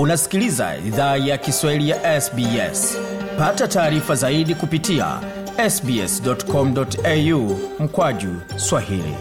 unasikiliza 0.00 0.76
idhaa 0.86 1.16
ya 1.16 1.38
kiswahili 1.38 1.88
ya 1.88 2.20
sbs 2.20 2.98
pata 3.38 3.68
taarifa 3.68 4.14
zaidi 4.14 4.54
kupitia 4.54 5.20
sbscomau 5.70 7.58
mkwaju 7.80 8.28
swahili. 8.56 9.14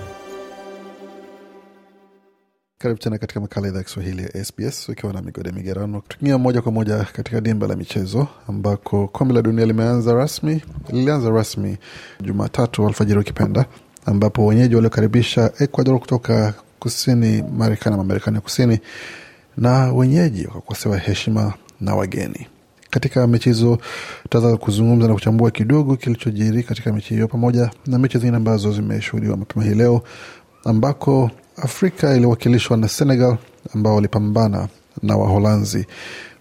Karibu 2.77 2.99
tena 2.99 3.17
katika 3.17 3.39
makala 3.39 3.67
idhaa 3.67 3.77
ya 3.77 3.83
kiswahili 3.83 4.23
ya 4.23 4.45
sbs 4.45 4.89
ukiwa 4.89 5.13
na 5.13 5.21
migode 5.21 5.51
migerano 5.51 6.03
tukiingia 6.07 6.37
moja 6.37 6.61
kwa 6.61 6.71
moja 6.71 7.03
katika 7.13 7.41
dimba 7.41 7.67
la 7.67 7.75
michezo 7.75 8.27
ambako 8.47 9.07
kombe 9.07 9.33
la 9.33 9.41
dunia 9.41 9.65
limeanza 9.65 10.13
rasmi 10.13 10.61
lilianza 10.89 11.29
rasmi 11.29 11.77
jumatatu 12.21 12.87
alfajiri 12.87 13.19
ukipenda 13.19 13.65
ambapo 14.05 14.45
wenyeji 14.45 14.75
waliokaribisha 14.75 15.51
ecuador 15.59 15.99
kutoka 15.99 16.53
kusini 16.79 17.41
marekani 17.57 17.93
ama 17.93 18.03
marekani 18.03 18.35
ya 18.35 18.41
kusini 18.41 18.79
na 19.59 19.93
wenyeji 19.93 20.45
wakakosewa 20.47 20.97
heshima 20.97 21.53
na 21.81 21.95
wageni. 21.95 22.47
Katika 22.89 23.27
mechi 23.27 23.49
hizo 23.49 23.77
tutaweza 24.23 24.57
kuzungumza 24.57 25.07
na 25.07 25.13
kuchambua 25.13 25.51
kidogo 25.51 25.95
kilichojiri 25.95 26.63
katika 26.63 26.93
mechi 26.93 27.13
hiyo 27.13 27.27
pamoja 27.27 27.71
na 27.87 27.99
mechi 27.99 28.17
zingine 28.17 28.37
ambazo 28.37 28.71
zimeshuhudiwa 28.71 29.37
mapema 29.37 29.65
hii 29.65 29.73
leo 29.75 30.01
ambako 30.65 31.31
afrika 31.57 32.15
iliwakilishwa 32.15 32.77
na 32.77 32.87
senegal 32.87 33.37
ambao 33.75 33.95
walipambana 33.95 34.67
na 35.03 35.17
waholanzi 35.17 35.85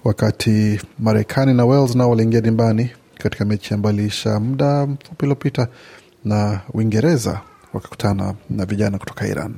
wakati 0.05 0.81
marekani 0.99 1.55
na 1.55 1.65
wales 1.65 1.95
nao 1.95 2.11
waliingia 2.11 2.41
dimbani 2.41 2.91
katika 3.19 3.45
mechi 3.45 3.75
ambayo 3.75 3.97
iliisha 3.97 4.41
muda 4.41 4.87
mfupi 4.87 5.25
uliopita 5.25 5.69
na 6.25 6.61
uingereza 6.75 7.41
wakakutana 7.73 8.35
na 8.51 8.65
vijana 8.67 8.99
kutoka 8.99 9.27
iran 9.27 9.55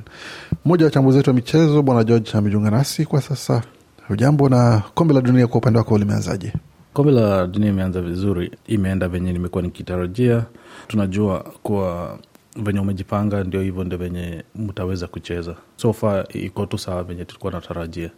mmoja 0.65 0.85
wa 0.85 0.87
wachambuzi 0.87 1.17
wetu 1.17 1.29
wa 1.29 1.33
michezo 1.33 1.81
bwana 1.81 2.03
george 2.03 2.31
amejiunga 2.33 2.71
nasi 2.71 3.05
kwa 3.05 3.21
sasa 3.21 3.63
hujambo 4.07 4.49
na 4.49 4.83
kombe 4.93 5.13
la 5.13 5.21
dunia 5.21 5.47
kwa 5.47 5.57
upande 5.57 5.79
wako 5.79 5.97
limeanzaje? 5.97 6.53
Kombe 6.93 7.11
la 7.11 7.47
dunia 7.47 7.69
imeanza 7.69 8.01
vizuri 8.01 8.51
imeenda 8.67 9.07
venye 9.07 9.33
nimekuwa 9.33 9.61
nikitarajia. 9.63 10.45
Tunajua 10.87 11.39
kuwa 11.63 12.19
venye 12.63 12.79
umejipanga 12.79 13.43
ndio 13.43 13.61
hivyo 13.61 13.83
ndio 13.83 13.97
venye 13.97 14.43
mtaweza 14.55 15.07
kucheza. 15.07 15.55
So 15.77 15.93
far 15.93 16.25
iko 16.29 16.65
tu 16.65 16.77
sawa 16.77 17.03
venye 17.03 17.25
tulikuwa 17.25 17.51
natarajia 17.53 18.09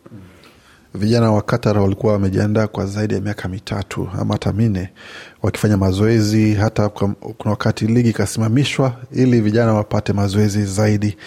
vijana 0.96 1.32
wa 1.32 1.42
qatar 1.42 1.78
walikuwa 1.80 2.14
wamejiandaa 2.14 2.68
kwa 2.68 2.86
zaidi 2.86 3.14
ya 3.14 3.22
miaka 3.22 3.48
mitatu 3.50 4.10
ama 4.20 4.34
hata 4.34 4.54
minne 4.54 4.90
wakifanya 5.42 5.78
mazoezi 5.78 6.54
hata 6.54 6.90
kuna 6.90 7.16
wakati 7.46 7.88
ligi 7.88 8.10
ikasimamishwa 8.10 8.96
ili 9.12 9.42
vijana 9.42 9.74
wapate 9.74 10.14
mazoezi 10.14 10.66
zaidi 10.66 11.18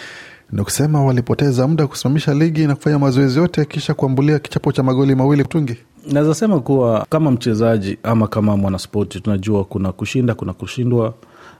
ni 0.51 0.63
kusema 0.63 1.03
walipoteza 1.05 1.67
muda 1.67 1.87
kusimamisha 1.87 2.33
ligi 2.33 2.67
na 2.67 2.75
kufanya 2.75 2.99
mazoezi 2.99 3.39
yote 3.39 3.65
kisha 3.65 3.93
kuambulia 3.93 4.39
kichapo 4.39 4.71
cha 4.71 4.83
magoli 4.83 5.15
mawili 5.15 5.43
mtungi. 5.43 5.75
Naweza 6.11 6.33
kuwa 6.59 7.05
kama 7.09 7.31
mchezaji 7.31 7.97
ama 8.03 8.27
kama 8.27 8.57
mwanaspoti 8.57 9.19
tunajua 9.19 9.63
kuna 9.63 9.91
kushinda 9.91 10.35
kuna 10.35 10.53
kushindwa. 10.53 11.13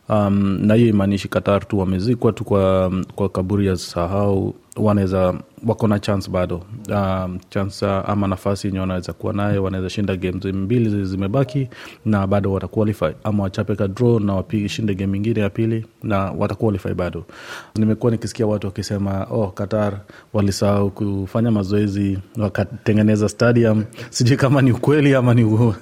Um, 0.09 0.59
na 0.61 0.73
hiyo 0.73 0.87
imaanishi 0.89 1.27
qatar 1.27 1.67
tu 1.67 1.79
wamezikwa 1.79 2.31
tu 2.33 2.43
kwa, 2.43 2.91
kwa 3.15 3.29
kaburi 3.29 3.67
ya 3.67 3.75
sahau 3.75 4.55
wanaweza 4.79 5.33
wako 5.67 5.87
na 5.87 5.99
chance 5.99 6.31
bado. 6.31 6.61
Um, 6.89 7.39
chance 7.49 7.85
ama 7.85 8.27
nafasi 8.27 8.67
yenye 8.67 8.79
wanaweza 8.79 9.13
kuwa 9.13 9.33
nayo 9.33 9.63
wanaweza 9.63 9.89
shinda 9.89 10.15
games 10.15 10.45
mbili 10.45 11.05
zimebaki 11.05 11.69
na 12.05 12.27
bado 12.27 12.51
wataqualify 12.53 13.09
ama 13.23 13.43
wachape 13.43 13.75
ka 13.75 13.87
draw 13.87 14.19
na 14.19 14.33
washinde 14.35 14.95
game 14.95 15.17
ingine 15.17 15.39
ya 15.41 15.49
pili 15.49 15.85
na 16.03 16.31
wataqualify 16.31 16.93
bado. 16.93 17.25
Nimekuwa 17.75 18.11
nikisikia 18.11 18.47
watu 18.47 18.67
wakisema 18.67 19.27
oh 19.31 19.47
qatar 19.47 19.99
walisahau 20.33 20.91
kufanya 20.91 21.51
mazoezi 21.51 22.19
wakatengeneza 22.37 23.29
stadium. 23.29 23.83
Sijui 24.09 24.37
kama 24.37 24.61
ni 24.61 24.71
ukweli 24.71 25.15
ama 25.15 25.33
ni 25.33 25.43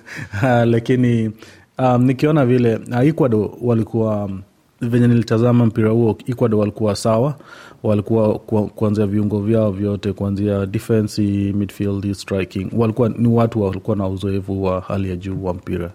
lakini 0.66 1.32
um, 1.80 2.04
nikiona 2.04 2.46
vile 2.46 2.76
uh, 2.76 3.06
ecuador 3.08 3.50
walikuwa 3.62 4.30
venye 4.82 5.08
nilitazama 5.08 5.66
mpira 5.66 5.90
huo 5.90 6.18
ecuador 6.28 6.60
walikuwa 6.60 6.96
sawa 6.96 7.36
walikuwa 7.84 8.40
kuanzia 8.76 9.06
viungo 9.08 9.40
vyao 9.42 9.72
vyote 9.72 10.14
kuanzia 10.14 10.66
defense 10.66 11.22
midfield 11.54 12.14
striking. 12.14 12.68
Walikuwa 12.78 13.10
ni 13.10 13.28
watu 13.28 13.62
walikuwa 13.62 13.98
na 13.98 14.08
uzoefu 14.08 14.64
wa 14.64 14.82
hali 14.82 15.10
ya 15.10 15.16
juu 15.16 15.44
wa 15.44 15.54
mpira. 15.54 15.92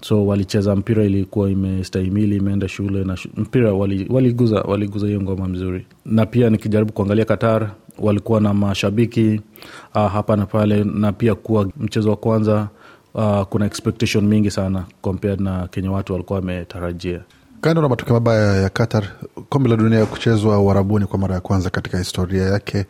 So 0.00 0.26
walicheza 0.26 0.76
mpira 0.76 1.04
ilikuwa 1.04 1.50
imestahimili 1.50 2.36
imeenda 2.36 2.68
shule 2.68 3.04
na 3.04 3.16
shu, 3.16 3.28
mpira 3.36 3.72
waliguza 3.74 4.56
wali 4.56 4.70
waliguza 4.70 5.06
hiyo 5.06 5.22
ngoma 5.22 5.48
mzuri. 5.48 5.86
Na 6.06 6.26
pia 6.26 6.50
nikijaribu 6.50 6.92
kuangalia 6.92 7.24
qatar 7.24 7.70
walikuwa 7.98 8.40
na 8.40 8.54
mashabiki 8.54 9.40
uh, 9.94 10.06
hapa 10.12 10.36
na 10.36 10.46
pale 10.46 10.84
na 10.84 11.12
pia 11.12 11.34
kuwa 11.34 11.68
mchezo 11.80 12.10
wa 12.10 12.16
kwanza 12.16 12.68
uh, 13.14 13.42
kuna 13.42 13.66
expectation 13.66 14.26
mingi 14.26 14.50
sana 14.50 14.84
compared 15.02 15.40
na 15.40 15.68
kenye 15.68 15.88
watu 15.88 16.12
walikuwa 16.12 16.38
wametarajia 16.38 17.20
kando 17.60 17.82
na 17.82 17.88
matokeo 17.88 18.14
mabaya 18.14 18.56
ya 18.62 18.68
qatar 18.68 19.04
kombe 19.48 19.68
la 19.70 19.76
dunia 19.76 20.06
kuchezwa 20.06 20.58
uharabuni 20.58 21.06
kwa 21.06 21.18
mara 21.18 21.34
ya 21.34 21.40
kwanza 21.40 21.70
katika 21.70 21.98
historia 21.98 22.42
yake 22.42 22.86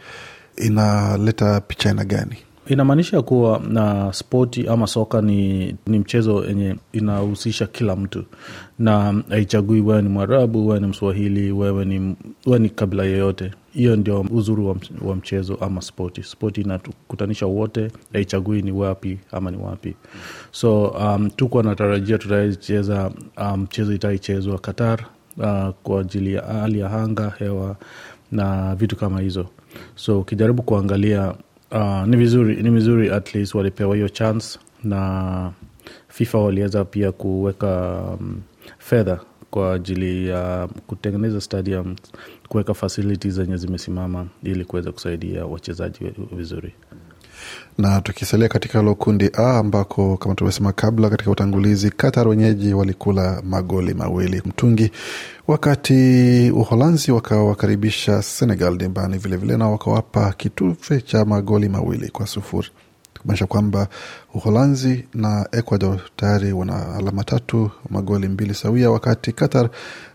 inaleta 0.57 1.61
picha 1.61 1.89
aina 1.89 2.05
gani? 2.05 2.37
Inamaanisha 2.67 3.23
kuwa 3.23 3.61
na 3.69 4.13
spoti 4.13 4.67
ama 4.69 4.87
soka 4.87 5.23
ni, 5.23 5.75
ni 5.87 5.99
mchezo 5.99 6.45
yenye 6.45 6.77
inahusisha 6.93 7.67
kila 7.67 7.97
mtu. 7.97 8.25
Na 8.79 9.23
haichagui 9.29 9.81
wewe 9.81 10.03
ni 10.03 10.09
mwarabu 10.09 10.67
wewe 10.69 10.81
ni 10.81 10.87
mswahili 10.87 11.53
wewe 11.53 11.85
ni, 11.85 12.17
wewe 12.47 12.59
ni 12.59 12.71
kabila 12.71 13.05
yeyote 13.05 13.51
hiyo 13.79 13.97
ndio 13.97 14.21
uzuri 14.31 14.63
wa, 15.03 15.17
mchezo 15.17 15.55
ama 15.61 15.81
spoti. 15.83 16.23
Spoti 16.23 16.61
inatukutanisha 16.61 17.47
wote 17.47 17.91
haichagui 18.13 18.63
ni 18.63 18.73
wapi 18.73 19.19
ama 19.33 19.51
ni 19.51 19.57
wapi. 19.57 19.95
So 20.51 20.87
um, 20.89 21.31
tuko 21.31 21.63
natarajia 21.63 22.19
tutaicheza 22.19 23.11
mchezo 23.57 23.89
um, 23.91 23.95
itaichezwa 23.97 24.59
qatar 24.59 25.01
uh, 25.37 25.69
kwa 25.83 26.01
ajili 26.01 26.35
ya 26.35 26.43
hali 26.43 26.79
ya 26.81 26.91
anga 26.91 27.33
hewa 27.39 27.77
na 28.33 28.75
vitu 28.75 28.97
kama 28.97 29.21
hizo. 29.21 29.47
So 29.95 30.21
ukijaribu 30.21 30.63
kuangalia 30.63 31.35
uh, 31.71 32.07
ni 32.07 32.17
vizuri 32.17 32.63
ni 32.63 32.71
vizuri 32.71 33.11
at 33.11 33.35
least 33.35 33.55
walipewa 33.55 33.95
hiyo 33.97 34.09
chance 34.09 34.59
na 34.85 35.53
fifa 36.09 36.39
waliweza 36.39 36.85
pia 36.85 37.13
kuweka 37.13 38.01
um, 38.21 38.41
fedha 38.79 39.21
kwa 39.51 39.75
ajili 39.75 40.29
ya 40.29 40.69
kutengeneza 40.87 41.41
stadium 41.41 41.97
kuweka 42.49 42.75
facilities 42.75 43.35
zenye 43.35 43.57
zimesimama 43.57 44.27
ili 44.43 44.65
kuweza 44.65 44.93
kusaidia 44.93 45.47
wachezaji 45.47 45.99
vizuri. 46.33 46.75
Na 47.79 48.01
tukisalia 48.01 48.49
katika 48.49 48.79
hilo 48.79 48.95
kundi 48.95 49.31
a 49.35 49.59
ambako 49.59 50.17
kama 50.17 50.35
tumesema 50.35 50.73
kabla 50.73 51.11
katika 51.11 51.31
utangulizi 51.31 51.91
qatar 51.91 52.29
wenyeji 52.29 52.75
walikula 52.75 53.43
magoli 53.45 53.95
mawili 53.95 54.43
mtungi 54.47 54.91
wakati 55.47 56.51
uholanzi 56.51 57.13
wakawakaribisha 57.13 58.23
senegal 58.23 58.77
dimbani 58.79 59.19
vilevile 59.19 59.57
na 59.57 59.69
wakawapa 59.69 60.33
kitufe 60.33 61.01
cha 61.01 61.25
magoli 61.25 61.69
mawili 61.69 62.09
kwa 62.09 62.27
sufuri 62.27 62.69
kumaanisha 63.23 63.47
kwamba 63.47 63.89
uholanzi 64.35 65.05
na 65.15 65.49
ecuador 65.53 66.01
tayari 66.17 66.53
wana 66.53 66.95
alama 66.95 67.25
tatu 67.25 67.71
magoli 67.91 68.29
mbili 68.29 68.55
sawia 68.55 68.91
wakati 68.91 69.33
qatar 69.33 69.69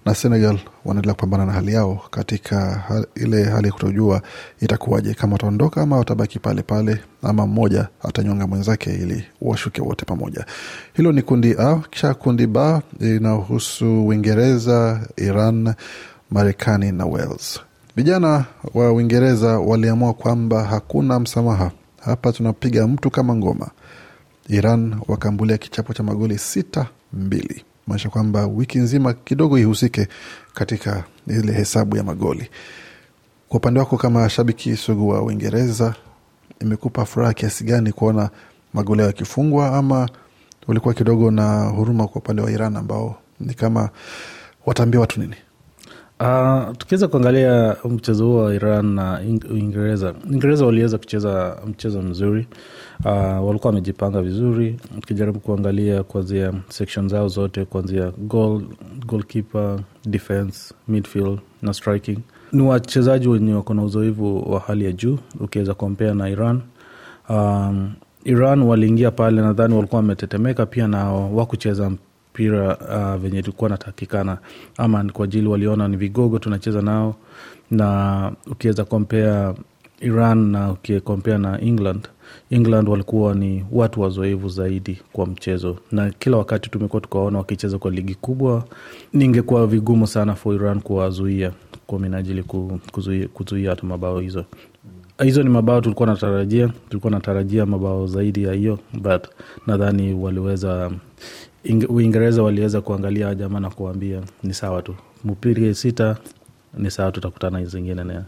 na 0.05 0.15
senegal 0.15 0.59
wanaendelea 0.85 1.13
kupambana 1.13 1.45
na 1.45 1.51
hali 1.51 1.73
yao 1.73 2.01
katika 2.11 2.83
ile 3.15 3.43
hali 3.43 3.67
ya 3.67 3.73
kutojua 3.73 4.21
itakuwaje 4.61 5.13
kama 5.13 5.33
wataondoka 5.33 5.81
ama 5.81 5.97
watabaki 5.97 6.39
pale 6.39 6.61
pale 6.61 6.99
ama 7.23 7.47
mmoja 7.47 7.87
atanyonga 8.03 8.47
mwenzake 8.47 8.93
ili 8.93 9.23
washuke 9.41 9.81
wote 9.81 10.05
pamoja. 10.05 10.45
Hilo 10.93 11.11
ni 11.11 11.21
kundi 11.21 11.55
a 11.59 11.81
kisha 11.89 12.13
kundi 12.13 12.47
b 12.47 12.59
inahusu 12.99 14.07
uingereza 14.07 15.07
iran 15.17 15.73
marekani 16.31 16.91
na 16.91 17.05
wales. 17.05 17.59
Vijana 17.95 18.45
wa 18.73 18.91
uingereza 18.93 19.59
waliamua 19.59 20.13
kwamba 20.13 20.63
hakuna 20.63 21.19
msamaha 21.19 21.71
hapa 22.05 22.31
tunapiga 22.31 22.87
mtu 22.87 23.09
kama 23.11 23.35
ngoma. 23.35 23.69
Iran 24.49 24.95
wakaambulia 25.07 25.57
kichapo 25.57 25.93
cha 25.93 26.03
magoli 26.03 26.37
sita 26.37 26.87
mbili. 27.13 27.65
Maanisha 27.87 28.09
kwamba 28.09 28.47
wiki 28.47 28.77
nzima 28.79 29.13
kidogo 29.13 29.59
ihusike 29.59 30.07
katika 30.53 31.03
ile 31.27 31.53
hesabu 31.53 31.97
ya 31.97 32.03
magoli. 32.03 32.49
Kwa 33.49 33.57
upande 33.57 33.79
wako 33.79 33.97
kama 33.97 34.29
shabiki 34.29 34.75
sugu 34.77 35.09
wa 35.09 35.21
uingereza 35.21 35.95
imekupa 36.61 37.05
furaha 37.05 37.33
kiasi 37.33 37.63
gani 37.63 37.91
kuona 37.91 38.29
magoli 38.73 38.99
yao 39.01 39.07
yakifungwa 39.09 39.77
ama 39.77 40.09
ulikuwa 40.67 40.93
kidogo 40.93 41.31
na 41.31 41.63
huruma 41.65 42.07
kwa 42.07 42.21
upande 42.21 42.41
wa 42.41 42.51
iran 42.51 42.77
ambao 42.77 43.15
ni 43.39 43.53
kama 43.53 43.89
wataambia 44.65 44.99
watu 44.99 45.19
nini 45.21 45.35
Uh, 46.23 46.75
tukiweza 46.77 47.07
kuangalia 47.07 47.75
mchezo 47.89 48.25
huo 48.27 48.43
wa 48.43 48.53
Iran 48.55 48.85
na 48.85 49.21
Uingereza, 49.51 50.13
Uingereza 50.29 50.65
waliweza 50.65 50.97
kucheza 50.97 51.57
mchezo 51.67 52.01
mzuri 52.01 52.47
uh, 53.05 53.11
walikuwa 53.47 53.65
wamejipanga 53.65 54.21
vizuri. 54.21 54.79
Ukijaribu 54.97 55.39
kuangalia 55.39 56.03
kuanzia 56.03 56.53
section 56.69 57.09
zao 57.09 57.27
zote, 57.27 57.65
kuanzia 57.65 58.11
goal, 58.17 58.61
goalkeeper, 59.05 59.79
defense, 60.05 60.73
midfield 60.87 61.39
na 61.61 61.73
striking, 61.73 62.17
ni 62.51 62.61
wachezaji 62.61 63.27
wenye 63.27 63.53
wako 63.53 63.73
na 63.73 63.83
uzoefu 63.83 64.51
wa 64.51 64.59
hali 64.59 64.85
ya 64.85 64.91
juu 64.91 65.17
ukiweza 65.39 65.73
kompea 65.73 66.13
na 66.13 66.29
Iran 66.29 66.61
um, 67.29 67.93
iran 68.23 68.61
waliingia 68.61 69.11
pale 69.11 69.41
nadhani 69.41 69.73
walikuwa 69.75 70.01
wametetemeka 70.01 70.65
pia 70.65 70.87
na 70.87 71.11
wakucheza 71.13 71.91
mpira 72.37 72.77
uh, 72.77 73.21
venye 73.21 73.39
ilikuwa 73.39 73.69
natakikana. 73.69 74.37
Ama 74.77 75.03
kwa 75.03 75.25
ajili 75.25 75.47
waliona 75.47 75.87
ni 75.87 75.97
vigogo 75.97 76.39
tunacheza 76.39 76.81
nao. 76.81 77.15
Na 77.71 78.31
ukiweza 78.51 78.85
kompea 78.85 79.53
iran 80.01 80.37
na 80.37 80.71
ukikompea 80.71 81.37
na 81.37 81.61
england 81.61 82.07
england 82.51 82.89
walikuwa 82.89 83.35
ni 83.35 83.65
watu 83.71 84.01
wazoevu 84.01 84.49
zaidi 84.49 84.99
kwa 85.13 85.25
mchezo. 85.25 85.77
Na 85.91 86.09
kila 86.09 86.37
wakati 86.37 86.69
tumekuwa 86.69 87.01
tukawaona 87.01 87.37
wakicheza 87.37 87.77
kwa 87.77 87.91
ligi 87.91 88.15
kubwa 88.15 88.63
ningekuwa 89.13 89.67
vigumu 89.67 90.07
sana 90.07 90.35
for 90.35 90.55
iran 90.55 90.81
kuwazuia 90.81 91.51
kwa 91.87 91.99
minajili 91.99 92.43
kuzuia 92.91 93.27
kuzuia 93.27 93.77
mabao 93.83 94.19
hizo. 94.19 94.45
Hizo 95.23 95.43
ni 95.43 95.49
mabao 95.49 95.81
tulikuwa 95.81 96.07
natarajia 96.07 96.69
tulikuwa 96.89 97.11
natarajia 97.11 97.65
mabao 97.65 98.07
zaidi 98.07 98.43
ya 98.43 98.53
hiyo 98.53 98.79
but 98.93 99.23
nadhani 99.67 100.13
waliweza 100.13 100.91
Inge- 101.65 101.85
uingereza 101.89 102.43
waliweza 102.43 102.81
kuangalia 102.81 103.35
jamaa 103.35 103.59
na 103.59 103.69
kuambia 103.69 104.21
ni 104.43 104.53
sawa 104.53 104.81
tu 104.81 104.95
mpige 105.25 105.73
sita 105.73 106.17
ni 106.77 106.91
sawa 106.91 107.11
tutakutana 107.11 107.59
hizi 107.59 107.71
zingine 107.71 108.03
na 108.03 108.13
yeah. 108.13 108.25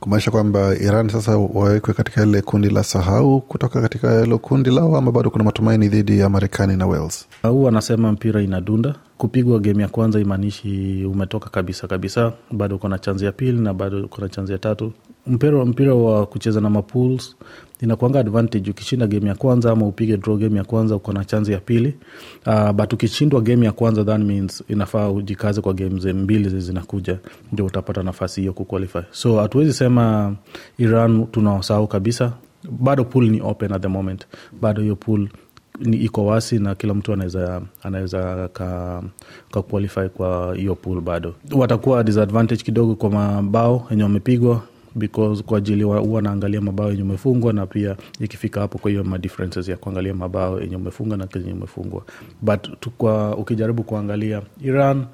kumaanisha 0.00 0.30
kwamba 0.30 0.74
Iran 0.76 1.08
sasa 1.08 1.36
wawekwe 1.38 1.94
katika 1.94 2.22
ile 2.22 2.42
kundi 2.42 2.70
la 2.70 2.82
sahau 2.84 3.40
kutoka 3.40 3.80
katika 3.82 4.20
hilo 4.20 4.38
kundi 4.38 4.70
lao, 4.70 4.96
ama 4.96 5.12
bado 5.12 5.30
kuna 5.30 5.44
matumaini 5.44 5.88
dhidi 5.88 6.18
ya 6.18 6.28
Marekani 6.28 6.76
na 6.76 6.86
Wales? 6.86 7.26
huu 7.42 7.68
anasema 7.68 8.12
mpira 8.12 8.42
inadunda 8.42 8.94
kupigwa 9.18 9.58
game 9.58 9.82
ya 9.82 9.88
kwanza 9.88 10.20
imaanishi 10.20 11.04
umetoka 11.04 11.50
kabisa 11.50 11.86
kabisa 11.86 12.32
bado 12.50 12.76
uko 12.76 12.88
na 12.88 12.98
chanzi 12.98 13.24
ya 13.24 13.32
pili 13.32 13.60
na 13.60 13.74
bado 13.74 14.04
uko 14.04 14.20
na 14.20 14.28
chanzi 14.28 14.52
ya 14.52 14.58
tatu. 14.58 14.92
Mpira, 15.26 15.64
mpira 15.64 15.94
wa 15.94 16.26
kucheza 16.26 16.60
na 16.60 16.70
mapools 16.70 17.36
inakuanga 17.80 18.20
advantage. 18.20 18.70
Ukishinda 18.70 19.06
game 19.06 19.28
ya 19.28 19.34
kwanza 19.34 19.70
ama 19.72 19.86
upige 19.86 20.16
draw 20.16 20.36
game 20.36 20.58
ya 20.58 20.64
kwanza 20.64 20.96
uko 20.96 21.12
na 21.12 21.24
chanzi 21.24 21.52
ya 21.52 21.58
pili. 21.60 21.94
Uh, 22.46 22.70
but 22.72 22.92
ukishindwa 22.92 23.40
game 23.40 23.66
ya 23.66 23.72
kwanza 23.72 24.04
that 24.04 24.20
means 24.20 24.64
inafaa 24.68 25.08
ujikaze 25.10 25.60
kwa 25.60 25.74
games 25.74 26.04
mbili 26.04 26.60
zinakuja 26.60 27.18
ndio 27.52 27.66
utapata 27.66 28.02
nafasi 28.02 28.40
hiyo 28.40 28.52
kuqualify. 28.52 28.98
So 29.10 29.36
hatuwezi 29.40 29.72
sema 29.72 30.34
iran 30.78 31.26
tunawasahau 31.26 31.86
kabisa. 31.86 32.32
Bado 32.70 33.04
pool 33.04 33.28
ni 33.30 33.40
open 33.40 33.72
at 33.72 33.82
the 33.82 33.88
moment. 33.88 34.26
Bado 34.60 34.82
hiyo 34.82 34.96
pool 34.96 35.28
iko 35.92 36.26
wasi 36.26 36.58
na 36.58 36.74
kila 36.74 36.94
mtu 36.94 37.12
anaweza 37.12 37.62
anaweza 37.82 38.48
ka, 38.48 39.02
ka 39.50 39.62
qualify 39.62 40.08
kwa 40.08 40.54
hiyo 40.56 40.74
pool 40.74 41.00
bado. 41.00 41.34
Watakuwa 41.52 42.04
disadvantage 42.04 42.62
kidogo 42.62 42.94
kwa 42.94 43.10
mabao 43.10 43.86
yenye 43.90 44.02
wamepigwa 44.02 44.62
because 44.94 45.42
kwa 45.42 45.58
ajili 45.58 45.82
huwa 45.82 46.00
wanaangalia 46.00 46.60
mabao 46.60 46.90
yenye 46.90 47.02
umefungwa 47.02 47.52
na 47.52 47.66
pia 47.66 47.96
ikifika 48.20 48.60
hapo 48.60 48.78
kwa 48.78 48.90
hiyo 48.90 49.04
madifferences 49.04 49.68
ya 49.68 49.76
kuangalia 49.76 50.14
mabao 50.14 50.60
yenye 50.60 50.76
umefunga 50.76 51.16
na 51.16 51.26
kenye 51.26 51.52
umefungwa 51.52 52.02
but 52.42 52.80
tukwa, 52.80 53.36
ukijaribu 53.36 53.82
kuangalia 53.82 54.42
iran 54.64 55.04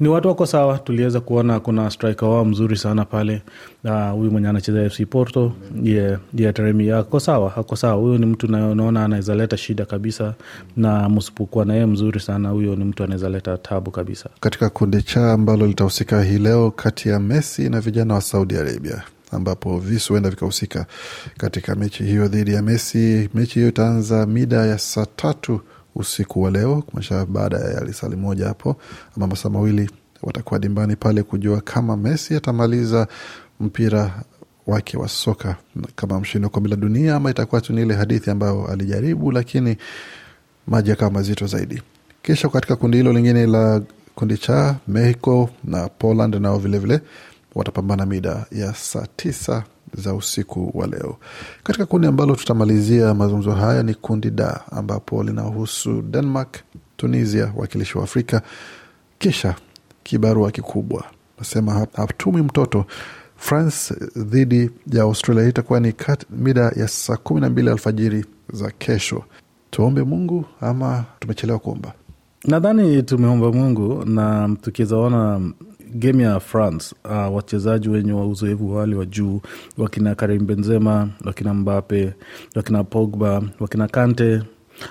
ni 0.00 0.08
watu 0.08 0.28
wako 0.28 0.46
sawa 0.46 0.78
tuliweza 0.78 1.20
kuona 1.20 1.60
kuna 1.60 1.90
striker 1.90 2.28
wao 2.28 2.44
mzuri 2.44 2.76
sana 2.76 3.04
pale. 3.04 3.42
Huyu 3.82 4.12
huyu 4.16 4.30
mwenye 4.30 4.48
anacheza 4.48 4.90
fc 4.90 5.02
porto 5.10 5.52
ye 5.82 6.18
yeah, 6.34 6.54
Taremi 6.54 6.90
ako 6.90 7.20
sawa 7.20 7.56
ako 7.56 7.76
sawa. 7.76 7.94
Huyo 7.94 8.18
ni 8.18 8.26
mtu 8.26 8.46
naona 8.48 9.04
anaweza 9.04 9.34
leta 9.34 9.56
shida 9.56 9.84
kabisa 9.84 10.34
na 10.76 11.08
msipokuwa 11.08 11.64
naye 11.64 11.86
mzuri 11.86 12.20
sana 12.20 12.48
huyo 12.48 12.76
ni 12.76 12.84
mtu 12.84 13.04
anaweza 13.04 13.28
leta 13.28 13.58
tabu 13.58 13.90
kabisa. 13.90 14.30
Katika 14.40 14.70
kundi 14.70 15.02
cha 15.02 15.32
ambalo 15.32 15.66
litahusika 15.66 16.22
hii 16.22 16.38
leo 16.38 16.70
kati 16.70 17.08
ya 17.08 17.20
Messi 17.20 17.68
na 17.68 17.80
vijana 17.80 18.14
wa 18.14 18.20
Saudi 18.20 18.56
Arabia 18.56 19.02
ambapo 19.32 19.78
visu 19.78 20.12
huenda 20.12 20.30
vikahusika 20.30 20.86
katika 21.38 21.74
mechi 21.74 22.04
hiyo 22.04 22.28
dhidi 22.28 22.52
ya 22.54 22.62
Messi. 22.62 23.28
Mechi 23.34 23.54
hiyo 23.54 23.68
itaanza 23.68 24.26
mida 24.26 24.66
ya 24.66 24.78
saa 24.78 25.06
tatu 25.16 25.60
usiku 25.94 26.42
wa 26.42 26.50
leo, 26.50 26.82
kumaanisha 26.82 27.26
baada 27.26 27.56
ya 27.58 27.80
lisali 27.84 28.16
moja 28.16 28.46
hapo 28.48 28.76
ama 29.16 29.26
masaa 29.26 29.48
mawili 29.48 29.90
watakuwa 30.22 30.60
dimbani 30.60 30.96
pale 30.96 31.22
kujua 31.22 31.60
kama 31.60 31.96
Messi 31.96 32.34
atamaliza 32.34 33.06
mpira 33.60 34.22
wake 34.66 34.96
wa 34.96 35.08
soka 35.08 35.56
kama 35.96 36.20
mshindi 36.20 36.44
wa 36.44 36.50
kombe 36.50 36.68
la 36.68 36.76
dunia 36.76 37.16
ama 37.16 37.30
itakuwa 37.30 37.60
tu 37.60 37.72
ni 37.72 37.82
ile 37.82 37.94
hadithi 37.94 38.30
ambayo 38.30 38.66
alijaribu 38.66 39.32
lakini 39.32 39.76
maji 40.66 40.90
yakawa 40.90 41.10
mazito 41.10 41.46
zaidi. 41.46 41.82
Kisha 42.22 42.48
katika 42.48 42.76
kundi 42.76 42.96
hilo 42.96 43.12
lingine 43.12 43.46
la 43.46 43.82
kundi 44.14 44.38
cha 44.38 44.76
Mexico 44.88 45.50
na 45.64 45.88
Poland 45.88 46.34
nao 46.34 46.58
vilevile 46.58 47.00
watapambana 47.54 48.06
mida 48.06 48.46
ya 48.52 48.74
saa 48.74 49.06
tisa 49.16 49.64
za 49.94 50.14
usiku 50.14 50.70
wa 50.78 50.86
leo. 50.86 51.16
Katika 51.62 51.86
kundi 51.86 52.06
ambalo 52.06 52.36
tutamalizia 52.36 53.14
mazungumzo 53.14 53.52
haya 53.52 53.82
ni 53.82 53.94
kundi 53.94 54.30
da 54.30 54.60
ambapo 54.72 55.22
linahusu 55.22 56.02
Denmark, 56.02 56.58
Tunisia, 56.96 57.52
wakilishi 57.56 57.98
wa 57.98 58.04
Afrika, 58.04 58.42
kisha 59.18 59.54
kibarua 60.02 60.50
kikubwa 60.50 61.04
nasema 61.38 61.86
hatumi 61.96 62.42
mtoto 62.42 62.84
France 63.36 63.94
dhidi 64.16 64.70
ya 64.92 65.02
Australia. 65.02 65.48
Itakuwa 65.48 65.80
ni 65.80 65.94
mida 66.30 66.72
ya 66.76 66.88
saa 66.88 67.16
kumi 67.16 67.40
na 67.40 67.50
mbili 67.50 67.70
alfajiri 67.70 68.24
za 68.52 68.70
kesho. 68.70 69.24
Tuombe 69.70 70.02
Mungu 70.02 70.44
ama 70.60 71.04
tumechelewa 71.20 71.58
kuomba? 71.58 71.92
nadhani 72.44 73.02
tumeomba 73.02 73.52
mungu 73.52 74.04
na 74.04 74.56
tukiwezaona 74.62 75.40
game 75.94 76.22
ya 76.22 76.40
france 76.40 76.94
uh, 77.04 77.36
wachezaji 77.36 77.88
wenye 77.88 78.12
wa 78.12 78.26
uzoefu 78.26 78.74
wale 78.74 78.96
wa 78.96 79.06
juu 79.06 79.40
wakina 79.78 80.14
karim 80.14 80.46
benzema 80.46 81.08
wakina 81.24 81.54
mbape 81.54 82.12
wakina 82.54 82.84
pogba 82.84 83.42
wakina 83.60 83.88
kante 83.88 84.42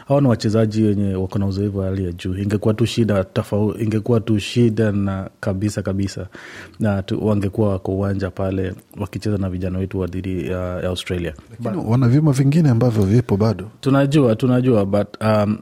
hawa 0.07 0.21
ni 0.21 0.27
wachezaji 0.27 0.83
wenye 0.83 1.15
wako 1.15 1.39
na 1.39 1.45
uzoefu 1.47 1.77
wa 1.77 1.85
hali 1.85 2.05
ya 2.05 2.11
juu 2.11 2.35
ingekuwa 2.37 2.73
tu 2.73 2.85
shida 2.85 3.23
tofau 3.23 3.75
ingekuwa 3.81 4.19
tu 4.19 4.39
shida 4.39 4.91
na 4.91 5.29
kabisa 5.39 5.81
kabisa 5.81 6.27
na 6.79 7.01
tu, 7.03 7.27
wangekuwa 7.27 7.69
wako 7.69 7.91
uwanja 7.91 8.29
pale 8.31 8.73
wakicheza 8.99 9.37
na 9.37 9.49
vijana 9.49 9.79
wetu 9.79 9.99
wa 9.99 10.07
dhidi 10.07 10.47
ya, 10.47 10.59
ya 10.81 10.89
australia 10.89 11.33
Lakini 11.65 11.83
wana 11.91 12.07
vyuma 12.07 12.31
vingine 12.31 12.69
ambavyo 12.69 13.03
vipo 13.03 13.37
bado. 13.37 13.69
tunajua 13.81 14.35
tunajua 14.35 14.85
but 14.85 15.07
um, 15.21 15.57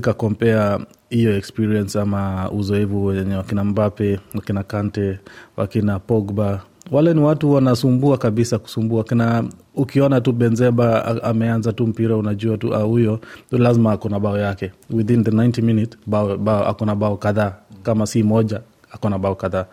kakompea 0.00 0.80
hiyo 1.10 1.36
experience 1.36 2.00
ama 2.00 2.50
uzoefu 2.50 3.04
wenye 3.04 3.34
wakina 3.34 3.64
mbape 3.64 4.20
wakina 4.34 4.62
kante 4.62 5.18
wakina 5.56 5.98
pogba 5.98 6.62
wale 6.90 7.14
ni 7.14 7.20
watu 7.20 7.52
wanasumbua 7.52 8.18
kabisa 8.18 8.58
kusumbua. 8.58 9.04
Kina 9.04 9.44
ukiona 9.74 10.20
tu 10.20 10.32
benzeba 10.32 11.04
ameanza 11.22 11.72
tu 11.72 11.86
mpira 11.86 12.16
unajua 12.16 12.56
tu 12.56 12.74
ah, 12.74 12.78
huyo 12.82 13.20
lazima 13.50 13.92
akona 13.92 14.20
bao 14.20 14.38
yake. 14.38 14.72
Within 14.90 15.24
the 15.24 15.30
90 15.30 15.62
minute 15.62 15.98
bao, 16.06 16.36
bao, 16.36 16.66
akona 16.68 16.94
bao 16.94 17.16
kadhaa. 17.16 17.54
Kama 17.82 18.06
si 18.06 18.22
moja 18.22 18.60
akona 18.92 19.18
bao 19.18 19.34
kadhaa. 19.34 19.66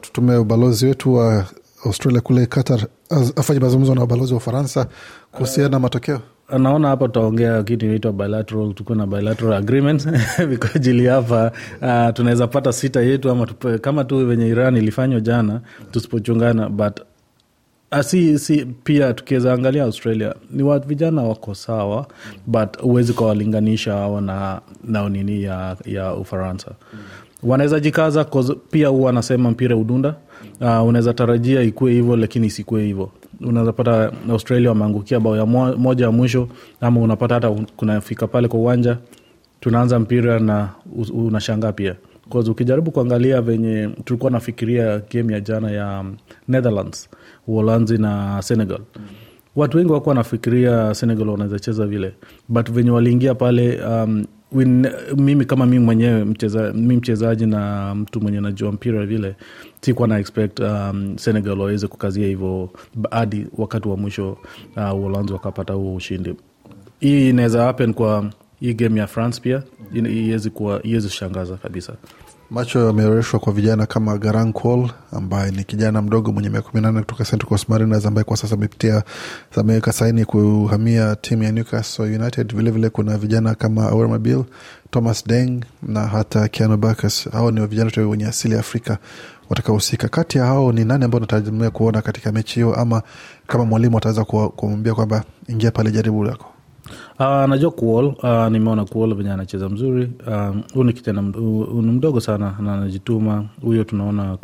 Tutume 0.00 0.36
ubalozi 0.36 0.86
wetu 0.86 1.14
wa 1.14 1.46
Australia 1.84 2.20
kule 2.20 2.46
Qatar 2.46 2.86
afanye 3.36 3.60
mazungumzo 3.60 3.94
na 3.94 4.02
ubalozi 4.04 4.32
wa 4.32 4.36
Ufaransa 4.38 4.86
kuhusiana 5.32 5.68
na 5.68 5.78
matokeo. 5.78 6.20
Naona 6.58 6.88
hapa 6.88 7.06
tutaongea 7.06 7.62
kitu 7.62 7.86
inaitwa 7.86 8.12
bilateral 8.12 8.74
tukuwe 8.74 8.98
na 8.98 9.06
bilateral 9.06 9.52
agreement 9.52 10.08
kwa 10.60 11.14
hapa 11.14 11.52
uh, 11.82 12.14
tunaweza 12.14 12.46
pata 12.46 12.72
sita 12.72 13.00
yetu 13.00 13.30
ama 13.30 13.46
tupe, 13.46 13.78
kama 13.78 14.04
tu 14.04 14.26
venye 14.26 14.48
iran 14.48 14.76
ilifanywa 14.76 15.20
jana 15.20 15.60
tusipochungana 15.90 16.68
but 16.68 17.00
uh, 17.92 18.00
si, 18.00 18.38
si 18.38 18.66
pia 18.66 19.14
tukiweza 19.14 19.52
angalia 19.52 19.84
australia 19.84 20.34
ni 20.50 20.62
watu 20.62 20.88
vijana 20.88 21.22
wako 21.22 21.54
sawa 21.54 22.06
but 22.46 22.78
huwezi 22.80 23.12
kawalinganisha 23.12 23.92
hawa 23.92 24.20
na, 24.20 24.60
na 24.84 25.08
nini 25.08 25.42
ya, 25.42 25.76
ya 25.84 26.14
ufaransa. 26.14 26.70
Wanaweza 27.42 27.80
jikaza 27.80 28.26
pia 28.70 28.88
huwa 28.88 29.10
anasema 29.10 29.50
mpira 29.50 29.76
udunda 29.76 30.14
uh, 30.60 30.86
unaweza 30.86 31.14
tarajia 31.14 31.62
ikue 31.62 31.92
hivyo 31.92 32.16
lakini 32.16 32.46
isikue 32.46 32.82
hivyo 32.84 33.10
unaweza 33.46 33.72
pata 33.72 34.12
australia 34.30 34.68
wameangukia 34.68 35.20
bao 35.20 35.36
ya 35.36 35.46
moja 35.46 36.04
ya 36.04 36.10
mwisho 36.10 36.48
ama 36.80 37.00
unapata 37.00 37.34
hata 37.34 37.50
kunafika 37.50 38.26
pale 38.26 38.48
kwa 38.48 38.60
uwanja 38.60 38.98
tunaanza 39.60 39.98
mpira 39.98 40.38
na 40.38 40.68
unashangaa 41.14 41.72
pia. 41.72 41.96
'Cause 42.32 42.50
ukijaribu 42.50 42.90
kuangalia 42.90 43.40
venye 43.42 43.88
tulikuwa 44.04 44.30
nafikiria 44.30 45.00
game 45.12 45.32
ya 45.32 45.40
jana 45.40 45.70
ya 45.70 46.00
um, 46.00 46.16
netherlands 46.48 47.08
uholanzi 47.46 47.98
na 47.98 48.42
senegal. 48.42 48.78
Watu 49.56 49.76
wengi 49.78 49.92
wakuwa 49.92 50.14
nafikiria 50.14 50.94
senegal 50.94 51.28
wanaweza 51.28 51.58
cheza 51.58 51.86
vile. 51.86 52.12
But 52.48 52.70
venye 52.70 52.90
waliingia 52.90 53.34
pale 53.34 53.80
um, 53.84 54.24
win, 54.54 54.88
mimi 55.16 55.44
kama 55.44 55.66
mi 55.66 55.78
mwenyewe 55.78 56.24
mi 56.74 56.96
mchezaji 56.96 57.46
na 57.46 57.94
mtu 57.94 58.20
mwenye 58.20 58.40
najua 58.40 58.72
mpira 58.72 59.06
vile 59.06 59.34
sikuwa 59.80 60.08
na 60.08 60.18
expect 60.18 60.60
um, 60.60 61.18
senegal 61.18 61.58
waweze 61.60 61.86
kukazia 61.88 62.26
hivyo 62.26 62.70
hadi 63.10 63.46
wakati 63.58 63.88
wa 63.88 63.96
mwisho 63.96 64.38
uh, 64.76 64.94
uholanzi 64.94 65.32
wakapata 65.32 65.72
huo 65.72 65.94
ushindi. 65.94 66.34
Hii 67.00 67.28
inaweza 67.28 67.62
happen 67.64 67.94
kwa 67.94 68.30
hii 68.60 68.74
game 68.74 69.00
ya 69.00 69.06
france 69.06 69.40
pia. 69.40 69.62
Iwezi 70.82 71.08
shangaza 71.08 71.56
kabisa 71.56 71.92
Macho 72.52 72.86
yameoreshwa 72.86 73.40
kwa 73.40 73.52
vijana 73.52 73.86
kama 73.86 74.18
Garan 74.18 74.52
ambaye 75.12 75.50
ni 75.50 75.64
kijana 75.64 76.02
mdogo 76.02 76.32
mwenye 76.32 76.50
miaka 76.50 76.68
kumi 76.70 76.82
na 76.82 76.92
nane 76.92 77.00
kutoka 77.04 77.24
Central 77.24 77.48
Coast 77.48 77.68
Mariners 77.68 78.06
ambaye 78.06 78.24
kwa 78.24 78.36
sasa 78.36 78.54
amepitia 78.54 79.02
ameweka 79.56 79.92
saini 79.92 80.24
kuhamia 80.24 81.16
timu 81.16 81.42
ya 81.42 81.52
Newcastle 81.52 82.04
United. 82.04 82.46
Vilevile 82.46 82.70
vile 82.70 82.90
kuna 82.90 83.18
vijana 83.18 83.54
kama 83.54 83.88
Auramabil, 83.88 84.36
Mabil, 84.36 84.52
Thomas 84.90 85.26
Deng 85.26 85.64
na 85.82 86.00
hata 86.06 86.48
Keanu 86.48 86.76
Bacchus. 86.76 87.28
Hao 87.30 87.50
ni 87.50 87.66
vijana 87.66 87.90
wenye 88.08 88.26
asili 88.26 88.54
ya 88.54 88.60
Afrika 88.60 88.98
watakaohusika. 89.50 90.08
Kati 90.08 90.38
ya 90.38 90.44
hao 90.46 90.72
ni 90.72 90.84
nani 90.84 91.04
ambao 91.04 91.20
natarajia 91.20 91.70
kuona 91.70 92.02
katika 92.02 92.32
mechi 92.32 92.54
hiyo, 92.54 92.74
ama 92.74 93.02
kama 93.46 93.64
mwalimu 93.64 93.98
ataweza 93.98 94.24
kumwambia 94.24 94.94
kwamba 94.94 95.24
ingia 95.48 95.70
pale, 95.70 95.90
jaribu 95.90 96.24
lako? 96.24 96.46
Uh, 97.18 97.26
najua 97.48 97.70
kuol 97.70 98.04
uh, 98.06 98.48
nimeona 98.50 98.84
kuol 98.84 99.14
venye 99.14 99.30
anacheza 99.32 99.68
mzuri. 99.68 100.10
Huu 100.74 100.80
uh, 100.80 100.86
ni 100.86 100.92
kitena 100.92 101.22
ni 101.22 101.92
mdogo 101.92 102.20
sana 102.20 102.56
na 102.60 102.74
anajituma. 102.74 103.44
Huyo 103.62 103.84
tunaona 103.84 104.38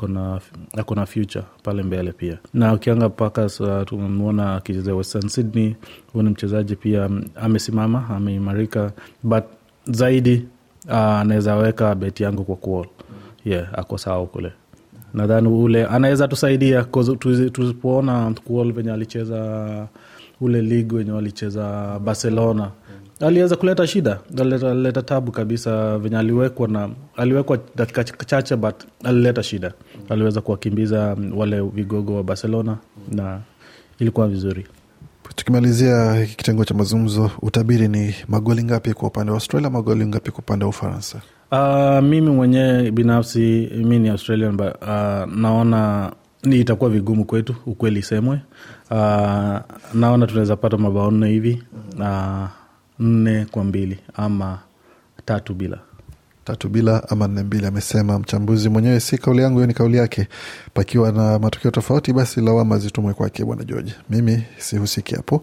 akona 0.76 1.06
future 1.06 1.44
pale 1.62 1.82
mbele 1.82 2.12
pia. 2.12 2.38
Na 2.54 2.74
ukianga 2.74 3.08
pakas 3.08 3.60
uh, 3.60 3.82
tumemwona 3.84 4.54
akicheza 4.54 4.94
Western 4.94 5.28
Sydney. 5.28 5.76
Huu 6.12 6.22
ni 6.22 6.30
mchezaji 6.30 6.76
pia 6.76 7.10
amesimama 7.36 8.08
ameimarika. 8.08 8.92
But 9.22 9.44
zaidi 9.84 10.46
uh, 10.88 11.56
weka 11.62 11.94
beti 11.94 12.22
yangu 12.22 12.44
kwa 12.44 12.56
kuol 12.56 12.86
yeah 13.44 13.78
ako 13.78 13.98
sawa 13.98 14.26
kule. 14.26 14.52
Nadhani 15.14 15.48
ule 15.48 15.86
anaweza 15.86 16.28
tusaidia 16.28 16.84
tusipoona 17.52 18.34
kuol 18.44 18.72
venye 18.72 18.92
alicheza 18.92 19.88
ule 20.40 20.62
lig 20.62 20.92
wenye 20.92 21.10
walicheza 21.12 21.98
barcelona. 21.98 22.70
Aliweza 23.20 23.56
kuleta 23.56 23.86
shida 23.86 24.18
alileta, 24.38 24.70
alileta 24.70 25.02
tabu 25.02 25.32
kabisa 25.32 25.98
venye 25.98 26.16
aliwekwa 26.18 26.68
na 26.68 26.88
aliwekwa 27.16 27.58
dakika 27.76 28.04
chache 28.04 28.56
but 28.56 28.74
alileta 29.04 29.42
shida. 29.42 29.72
Aliweza 30.08 30.40
kuwakimbiza 30.40 31.16
wale 31.36 31.60
vigogo 31.60 32.16
wa 32.16 32.22
barcelona 32.22 32.76
na 33.12 33.40
ilikuwa 33.98 34.28
vizuri. 34.28 34.66
Tukimalizia 35.36 36.14
hiki 36.14 36.36
kitengo 36.36 36.64
cha 36.64 36.74
mazungumzo 36.74 37.30
utabiri 37.42 37.88
ni 37.88 38.14
magoli 38.28 38.64
ngapi 38.64 38.94
kwa 38.94 39.08
upande 39.08 39.30
wa 39.32 39.36
australia 39.36 39.70
magoli 39.70 40.06
ngapi 40.06 40.30
kwa 40.30 40.38
upande 40.40 40.64
wa 40.64 40.68
ufaransa? 40.68 41.20
Uh, 41.52 42.04
mimi 42.08 42.30
mwenyewe 42.30 42.90
binafsi 42.90 43.70
mi 43.84 43.98
ni 43.98 44.08
australian 44.08 44.56
but, 44.56 44.66
uh, 44.82 44.88
naona 45.36 46.12
ni 46.44 46.60
itakuwa 46.60 46.90
vigumu 46.90 47.24
kwetu 47.24 47.56
ukweli 47.66 48.02
semwe. 48.02 48.40
uh, 48.90 48.96
naona 49.94 50.26
tunaweza 50.26 50.56
pata 50.56 50.76
mabao 50.76 51.10
nne 51.10 51.28
hivi 51.28 51.62
uh, 51.98 52.48
nne 52.98 53.44
kwa 53.50 53.64
mbili 53.64 53.98
ama 54.14 54.58
tatu 55.24 55.54
bila. 55.54 55.78
Tatu 56.44 56.68
bila 56.68 57.08
ama 57.08 57.28
nne 57.28 57.42
mbili 57.42 57.66
amesema 57.66 58.18
mchambuzi 58.18 58.68
mwenyewe. 58.68 59.00
Si 59.00 59.18
kauli 59.18 59.42
yangu 59.42 59.56
hiyo 59.58 59.66
ni 59.66 59.74
kauli 59.74 59.96
yake. 59.96 60.28
Pakiwa 60.74 61.12
na 61.12 61.38
matokeo 61.38 61.70
tofauti 61.70 62.12
basi 62.12 62.40
lawama 62.40 62.78
zitumwe 62.78 63.14
kwake 63.14 63.44
bwana 63.44 63.64
george. 63.64 63.94
Mimi 64.10 64.42
sihusiki 64.58 65.14
hapo 65.14 65.42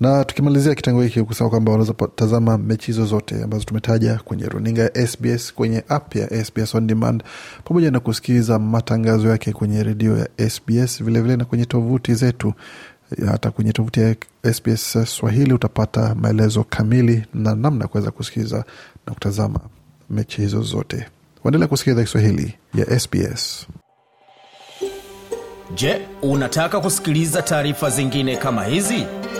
na 0.00 0.24
tukimalizia 0.24 0.74
kitengo 0.74 1.02
hiki 1.02 1.22
kusema 1.22 1.50
kwamba 1.50 1.72
wanaweza 1.72 1.94
tazama 2.16 2.58
mechi 2.58 2.86
hizo 2.86 3.04
zote 3.06 3.42
ambazo 3.44 3.64
tumetaja 3.64 4.20
kwenye 4.24 4.46
runinga 4.46 4.82
ya 4.82 5.06
sbs 5.06 5.54
kwenye 5.54 5.84
app 5.88 6.14
ya 6.16 6.44
sbs 6.44 6.74
on 6.74 6.86
demand 6.86 7.22
pamoja 7.64 7.90
na 7.90 8.00
kusikiliza 8.00 8.58
matangazo 8.58 9.28
yake 9.28 9.52
kwenye 9.52 9.82
redio 9.82 10.18
ya 10.18 10.50
sbs 10.50 10.98
vilevile 10.98 11.20
vile 11.20 11.36
na 11.36 11.44
kwenye 11.44 11.64
tovuti 11.66 12.14
zetu. 12.14 12.54
Hata 13.26 13.50
kwenye 13.50 13.72
tovuti 13.72 14.00
ya 14.00 14.16
sbs 14.54 14.96
swahili 15.04 15.52
utapata 15.52 16.14
maelezo 16.14 16.64
kamili 16.64 17.24
na 17.34 17.54
namna 17.54 17.84
ya 17.84 17.88
kuweza 17.88 18.10
kusikiliza 18.10 18.64
na 19.06 19.14
kutazama 19.14 19.60
mechi 20.10 20.40
hizo 20.40 20.62
zote. 20.62 21.06
Waendelea 21.44 21.68
kusikiliza 21.68 22.02
kiswahili 22.02 22.54
ya 22.74 23.00
sbs 23.00 23.66
je 25.74 26.00
unataka 26.22 26.80
kusikiliza 26.80 27.42
taarifa 27.42 27.90
zingine 27.90 28.36
kama 28.36 28.64
hizi 28.64 29.06